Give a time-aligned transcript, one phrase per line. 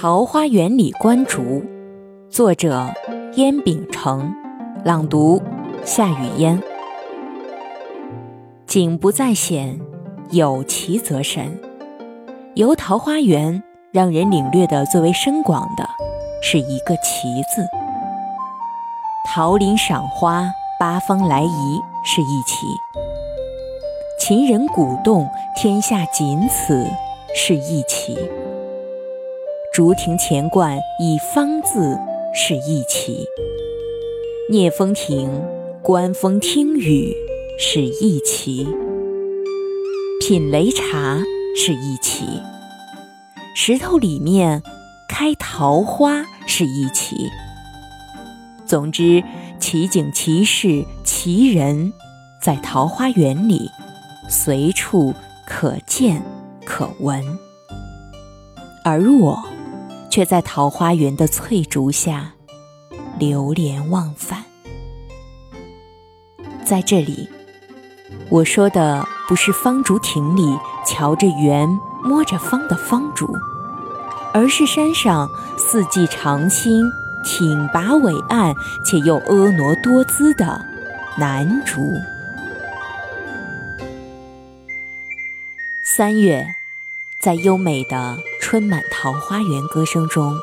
[0.00, 1.62] 桃花源里观竹，
[2.30, 2.88] 作者
[3.34, 4.34] 燕秉承，
[4.82, 5.42] 朗读
[5.84, 6.58] 夏雨嫣。
[8.66, 9.78] 景不在险，
[10.30, 11.60] 有奇则神。
[12.54, 13.62] 游桃花源，
[13.92, 15.86] 让人领略的最为深广的
[16.42, 17.62] 是一个“奇”字。
[19.28, 22.64] 桃林赏花，八方来仪是一奇；
[24.18, 26.86] 秦人古洞，天下仅此
[27.34, 28.16] 是一奇。
[29.72, 31.96] 竹亭前冠以方字
[32.34, 33.24] 是一奇，
[34.50, 35.30] 聂风亭
[35.80, 37.14] 观风听雨
[37.56, 38.66] 是一奇，
[40.20, 41.22] 品擂茶
[41.56, 42.24] 是一奇，
[43.54, 44.60] 石头里面
[45.08, 47.14] 开桃花是一奇。
[48.66, 49.22] 总之，
[49.60, 51.92] 奇景奇事奇人，
[52.42, 53.70] 在桃花源里
[54.28, 55.14] 随处
[55.46, 56.20] 可见
[56.66, 57.24] 可闻，
[58.84, 59.40] 而我。
[60.10, 62.32] 却在桃花源的翠竹下
[63.18, 64.44] 流连忘返。
[66.64, 67.28] 在这里，
[68.28, 71.68] 我说的不是方竹亭里瞧着圆、
[72.02, 73.26] 摸着方的方竹，
[74.32, 76.84] 而是山上四季常青、
[77.24, 78.54] 挺拔伟岸
[78.84, 80.64] 且又婀娜多姿的
[81.18, 81.80] 南竹。
[85.82, 86.46] 三月，
[87.20, 88.18] 在优美的。
[88.42, 90.36] 春满桃花源歌声中，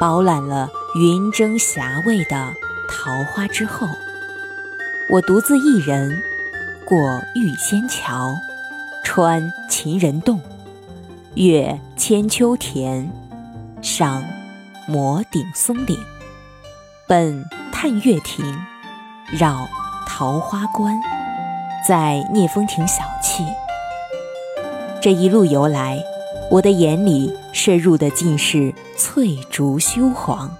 [0.00, 2.52] 饱览了云蒸霞蔚的
[2.88, 3.86] 桃花之后，
[5.08, 6.20] 我独自一人
[6.84, 6.98] 过
[7.36, 8.34] 玉仙桥，
[9.04, 10.40] 穿秦人洞，
[11.34, 13.08] 越千秋田，
[13.80, 14.24] 上
[14.88, 15.96] 摩顶松岭，
[17.06, 18.44] 奔探月亭，
[19.30, 19.68] 绕
[20.08, 21.00] 桃花关，
[21.86, 23.44] 在聂风亭小憩。
[25.00, 26.02] 这一路游来。
[26.52, 30.54] 我的眼里射入的尽是翠竹羞黄。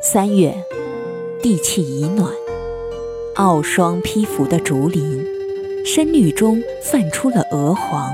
[0.00, 0.56] 三月，
[1.42, 2.32] 地气已暖，
[3.34, 5.22] 傲霜披拂的竹林，
[5.84, 8.10] 深绿中泛出了鹅黄。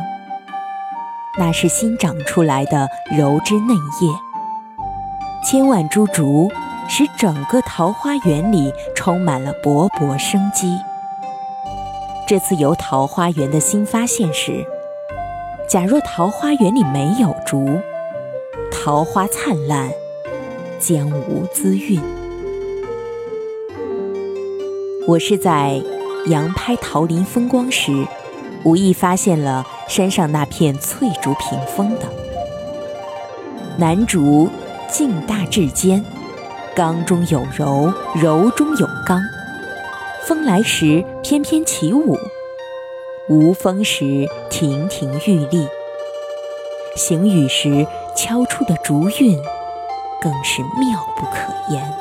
[1.39, 4.11] 那是新长出来的柔枝嫩叶。
[5.49, 6.51] 千万株竹，
[6.89, 10.77] 使整个桃花源里充满了勃勃生机。
[12.27, 14.65] 这次游桃花源的新发现是：
[15.69, 17.79] 假若桃花源里没有竹，
[18.73, 19.91] 桃花灿烂
[20.81, 22.01] 将无滋韵。
[25.07, 25.83] 我是在
[26.29, 27.93] 阳拍桃林风光时，
[28.65, 32.07] 无意发现了山上那片翠竹屏风的。
[33.77, 34.49] 南竹
[34.89, 36.03] 劲大至坚，
[36.75, 39.21] 刚中有柔，柔中有刚。
[40.27, 42.19] 风来时翩翩起舞，
[43.29, 45.69] 无风时亭亭玉立。
[46.97, 47.87] 行雨时
[48.17, 49.39] 敲出的竹韵，
[50.23, 51.95] 更是妙不可言。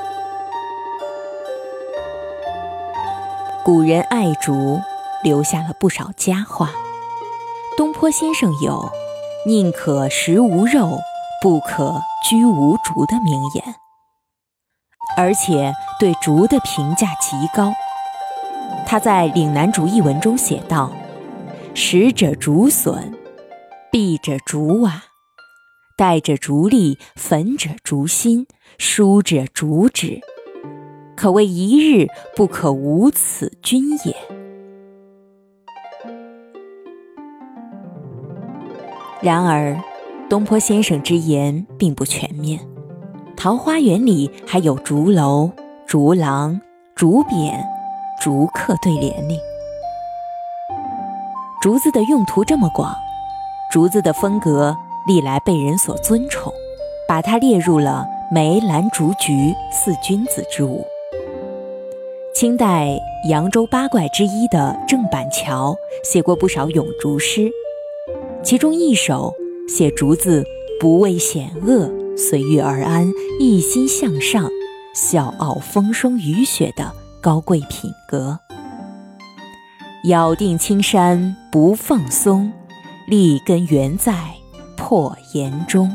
[3.62, 4.80] 古人爱竹，
[5.22, 6.72] 留下了不少佳话。
[7.76, 8.90] 东坡先生有
[9.46, 10.98] “宁可食无肉，
[11.42, 13.76] 不可居无竹”的名言，
[15.18, 17.74] 而且对竹的评价极高。
[18.86, 20.92] 他在《岭南竹》一文中写道
[21.74, 23.12] ：“食者竹笋，
[23.92, 25.04] 敝者竹瓦，
[25.98, 28.46] 戴者竹笠，焚者竹心，
[28.78, 30.22] 书者竹纸，
[31.16, 34.16] 可谓一日不可无此君也。”
[39.22, 39.82] 然而，
[40.30, 42.60] 东坡先生之言并不全面。
[43.36, 45.52] 桃花源里还有竹楼、
[45.88, 46.62] 竹廊、
[46.94, 47.73] 竹匾。
[48.20, 49.40] 竹刻对联里，
[51.62, 52.96] 竹子的用途这么广，
[53.70, 56.54] 竹子的风格历来被人所尊崇，
[57.08, 60.86] 把它列入了梅兰竹菊四君子之五。
[62.34, 62.98] 清代
[63.30, 67.52] 扬州八怪之一的郑板桥写过不少咏竹诗，
[68.42, 69.34] 其中一首
[69.68, 70.46] 写竹子
[70.80, 74.50] 不畏险恶，随遇而安，一心向上，
[74.96, 77.03] 笑傲风霜雨雪的。
[77.24, 78.38] 高贵品格，
[80.10, 82.52] 咬定青山不放松，
[83.08, 84.14] 立根原在
[84.76, 85.90] 破岩中。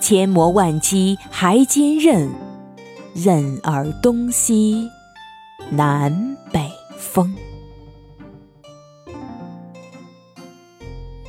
[0.00, 2.28] 千磨万击还坚韧，
[3.14, 4.90] 任尔东西
[5.70, 6.68] 南北
[6.98, 7.32] 风。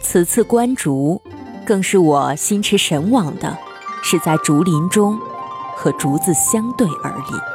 [0.02, 1.22] 此次观竹，
[1.64, 3.56] 更是我心驰神往的，
[4.02, 5.20] 是在竹林中
[5.78, 7.53] 和竹子相对而立。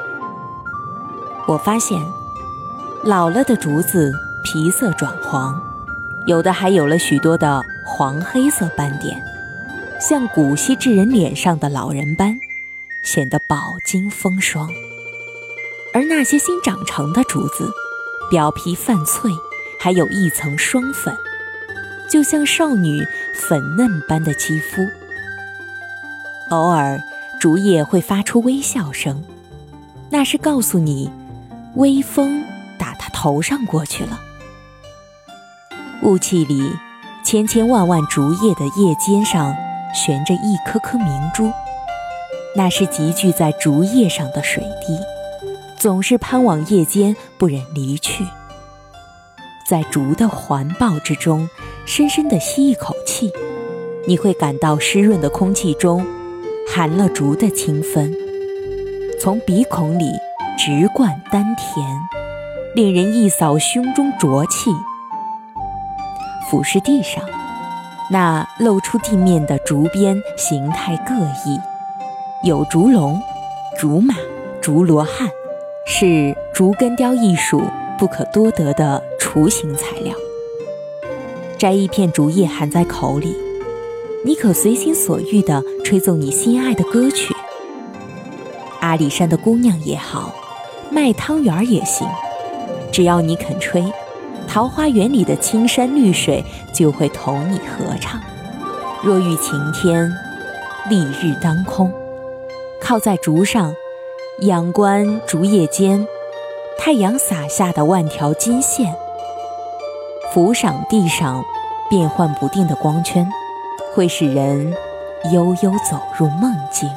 [1.48, 1.98] 我发现，
[3.02, 4.12] 老了的竹子
[4.44, 5.58] 皮色转黄，
[6.26, 9.18] 有的还有了许多的黄黑色斑点，
[9.98, 12.38] 像古稀之人脸上的老人斑，
[13.02, 14.68] 显得饱经风霜。
[15.94, 17.72] 而那些新长成的竹子，
[18.30, 19.30] 表皮泛翠，
[19.80, 21.16] 还有一层霜粉，
[22.10, 23.02] 就像少女
[23.32, 24.86] 粉嫩般的肌肤。
[26.50, 27.00] 偶尔，
[27.40, 29.24] 竹叶会发出微笑声，
[30.10, 31.10] 那是告诉你，
[31.78, 32.44] 微风
[32.76, 34.20] 打他头上过去了。
[36.02, 36.72] 雾气里，
[37.24, 39.54] 千千万万竹叶的叶尖上
[39.94, 41.52] 悬着一颗颗明珠，
[42.56, 44.98] 那是集聚在竹叶上的水滴。
[45.76, 48.26] 总是攀往叶间，不忍离去。
[49.68, 51.48] 在竹的环抱之中，
[51.86, 53.30] 深深地吸一口气，
[54.08, 56.04] 你会感到湿润的空气中
[56.68, 58.12] 含了竹的清芬，
[59.20, 60.10] 从鼻孔里
[60.58, 61.86] 直贯丹田，
[62.74, 64.72] 令人一扫胸中浊气。
[66.50, 67.22] 俯视地上，
[68.10, 71.14] 那露出地面的竹编形态各
[71.48, 71.60] 异，
[72.42, 73.20] 有竹龙、
[73.78, 74.16] 竹马、
[74.60, 75.28] 竹罗汉。
[75.86, 77.62] 是竹根雕艺术
[77.96, 80.12] 不可多得的雏形材料。
[81.56, 83.34] 摘一片竹叶含在口里，
[84.24, 87.32] 你可随心所欲地吹奏你心爱的歌曲。
[88.80, 90.34] 阿里山的姑娘也好，
[90.90, 92.08] 卖汤圆儿也行，
[92.92, 93.84] 只要你肯吹，
[94.48, 96.44] 桃花源里的青山绿水
[96.74, 98.20] 就会同你合唱。
[99.02, 100.10] 若遇晴天，
[100.88, 101.92] 丽日当空，
[102.80, 103.74] 靠在竹上。
[104.42, 106.06] 仰观竹叶间，
[106.78, 108.94] 太阳洒下的万条金线，
[110.32, 111.44] 俯赏地上
[111.90, 113.28] 变幻不定的光圈，
[113.92, 114.72] 会使人
[115.32, 116.88] 悠悠走入梦境。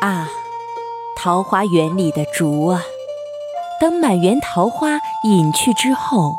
[0.00, 0.26] 啊，
[1.24, 2.82] 桃花源里的竹啊，
[3.80, 6.34] 等满园桃花隐去之后，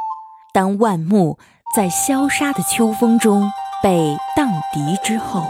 [0.54, 1.40] 当万木
[1.76, 3.52] 在萧杀的秋风中
[3.82, 5.48] 被荡涤之后。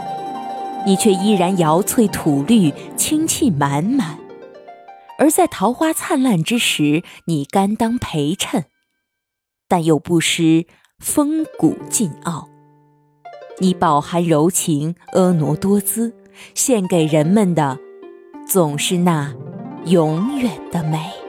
[0.86, 4.16] 你却依然摇翠吐绿，清气满满；
[5.18, 8.64] 而在桃花灿烂之时，你甘当陪衬，
[9.68, 10.64] 但又不失
[10.98, 12.48] 风骨劲傲。
[13.58, 16.14] 你饱含柔情，婀娜多姿，
[16.54, 17.78] 献给人们的，
[18.46, 19.34] 总是那
[19.86, 21.25] 永远的美。